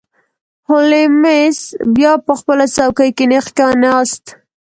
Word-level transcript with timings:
هولمز 0.69 1.57
بیا 1.95 2.13
په 2.25 2.33
خپله 2.39 2.65
څوکۍ 2.75 3.09
کې 3.17 3.25
نیغ 3.31 3.45
کښیناست. 3.57 4.25